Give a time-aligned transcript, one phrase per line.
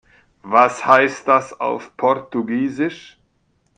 [0.43, 3.19] Was heißt das auf Portugiesisch?